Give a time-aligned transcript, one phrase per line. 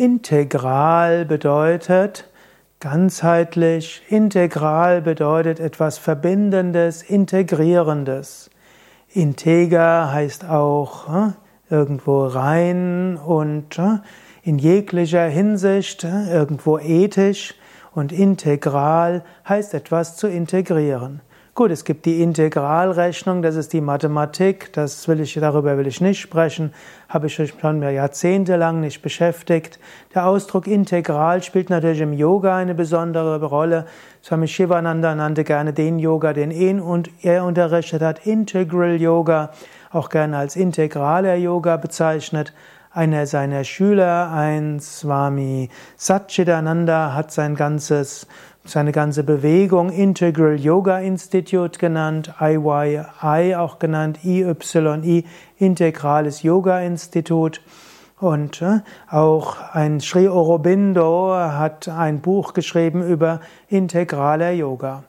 [0.00, 2.24] Integral bedeutet
[2.80, 8.48] ganzheitlich, integral bedeutet etwas Verbindendes, Integrierendes.
[9.12, 11.32] Integer heißt auch äh,
[11.68, 13.98] irgendwo rein und äh,
[14.42, 17.54] in jeglicher Hinsicht äh, irgendwo ethisch
[17.92, 21.20] und integral heißt etwas zu integrieren.
[21.52, 26.00] Gut, es gibt die Integralrechnung, das ist die Mathematik, das will ich, darüber will ich
[26.00, 26.72] nicht sprechen,
[27.08, 29.80] habe ich schon jahrzehntelang nicht beschäftigt.
[30.14, 33.86] Der Ausdruck integral spielt natürlich im Yoga eine besondere Rolle.
[34.22, 39.50] Swami Shivananda nannte gerne den Yoga, den ihn und er unterrichtet hat, Integral Yoga,
[39.90, 42.52] auch gerne als integraler Yoga bezeichnet.
[42.92, 48.26] Einer seiner Schüler, ein Swami Satchitananda, hat sein ganzes
[48.64, 55.24] seine ganze Bewegung Integral Yoga Institute genannt, IYI auch genannt, IYI,
[55.58, 57.60] Integrales Yoga Institut.
[58.18, 65.04] Und äh, auch ein Sri Aurobindo hat ein Buch geschrieben über integraler Yoga.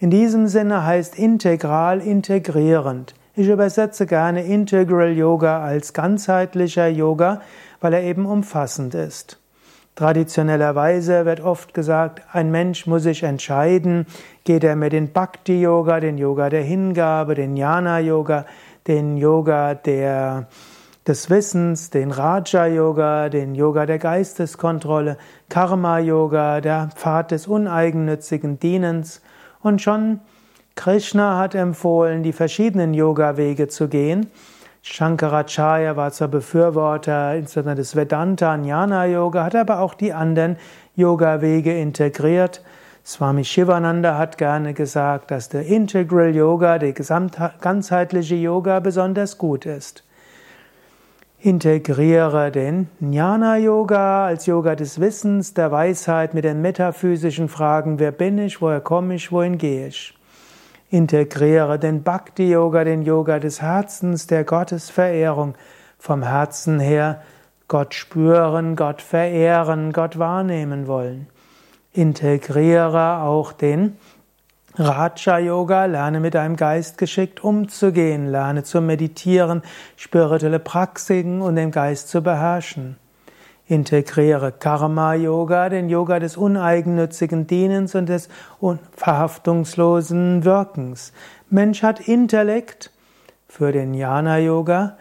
[0.00, 3.14] In diesem Sinne heißt integral integrierend.
[3.36, 7.40] Ich übersetze gerne Integral Yoga als ganzheitlicher Yoga,
[7.80, 9.38] weil er eben umfassend ist.
[9.98, 14.06] Traditionellerweise wird oft gesagt, ein Mensch muss sich entscheiden,
[14.44, 18.46] geht er mit den Bhakti-Yoga, den Yoga der Hingabe, den Jnana-Yoga,
[18.86, 20.46] den Yoga der,
[21.04, 25.18] des Wissens, den Raja-Yoga, den Yoga der Geisteskontrolle,
[25.48, 29.20] Karma-Yoga, der Pfad des uneigennützigen Dienens.
[29.62, 30.20] Und schon
[30.76, 34.30] Krishna hat empfohlen, die verschiedenen Yoga-Wege zu gehen.
[34.82, 40.56] Shankaracharya war zwar Befürworter insbesondere des Vedanta Jnana Yoga, hat aber auch die anderen
[40.96, 42.62] Yoga-Wege integriert.
[43.04, 50.04] Swami Shivananda hat gerne gesagt, dass der Integral Yoga, der ganzheitliche Yoga besonders gut ist.
[51.40, 58.10] Integriere den Jnana Yoga als Yoga des Wissens, der Weisheit mit den metaphysischen Fragen, wer
[58.10, 60.17] bin ich, woher komme ich, wohin gehe ich.
[60.90, 65.54] Integriere den Bhakti-Yoga, den Yoga des Herzens, der Gottesverehrung.
[65.98, 67.22] Vom Herzen her
[67.66, 71.26] Gott spüren, Gott verehren, Gott wahrnehmen wollen.
[71.92, 73.98] Integriere auch den
[74.76, 79.62] Raja-Yoga, lerne mit deinem Geist geschickt umzugehen, lerne zu meditieren,
[79.96, 82.96] spirituelle Praxiken und den Geist zu beherrschen.
[83.68, 84.50] Integriere.
[84.50, 88.28] Karma-Yoga, den Yoga des uneigennützigen Dienens und des
[88.96, 91.12] verhaftungslosen Wirkens.
[91.50, 92.90] Mensch hat Intellekt
[93.46, 94.96] für den Jnana-Yoga,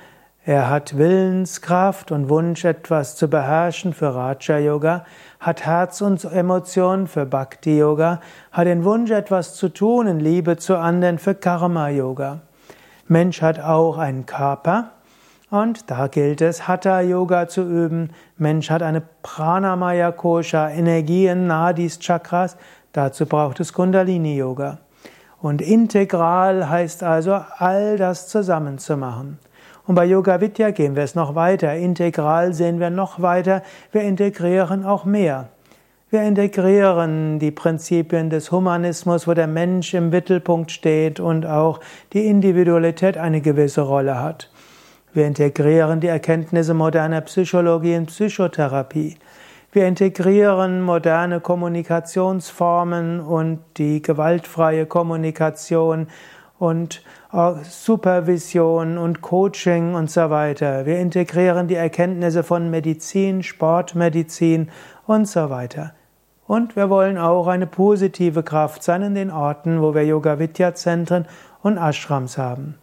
[0.47, 5.05] er hat Willenskraft und Wunsch, etwas zu beherrschen für Raja-Yoga,
[5.41, 8.21] hat Herz und Emotionen für Bhakti-Yoga,
[8.53, 12.39] hat den Wunsch, etwas zu tun in Liebe zu anderen für Karma-Yoga.
[13.09, 14.91] Mensch hat auch einen Körper,
[15.49, 18.09] und da gilt es, Hatha Yoga zu üben.
[18.37, 22.57] Mensch hat eine Pranamaya Kosha, Energien, Nadis, Chakras.
[22.91, 24.79] Dazu braucht es Kundalini Yoga.
[25.41, 29.39] Und integral heißt also, all das zusammenzumachen.
[29.85, 31.73] Und bei Yoga Vidya gehen wir es noch weiter.
[31.75, 33.63] Integral sehen wir noch weiter.
[33.93, 35.47] Wir integrieren auch mehr.
[36.09, 41.79] Wir integrieren die Prinzipien des Humanismus, wo der Mensch im Mittelpunkt steht und auch
[42.11, 44.49] die Individualität eine gewisse Rolle hat.
[45.17, 49.17] Wir integrieren die Erkenntnisse moderner Psychologie in Psychotherapie.
[49.71, 56.05] Wir integrieren moderne Kommunikationsformen und die gewaltfreie Kommunikation
[56.59, 57.01] und
[57.63, 60.85] Supervision und Coaching und so weiter.
[60.85, 64.69] Wir integrieren die Erkenntnisse von Medizin, Sportmedizin
[65.07, 65.93] und so weiter.
[66.45, 71.25] Und wir wollen auch eine positive Kraft sein in den Orten, wo wir Yoga-Vidya-Zentren
[71.63, 72.75] und Ashrams haben.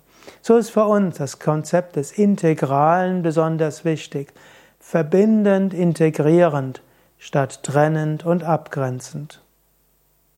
[0.46, 4.34] So ist für uns das Konzept des Integralen besonders wichtig.
[4.78, 6.82] Verbindend, integrierend
[7.16, 9.40] statt trennend und abgrenzend.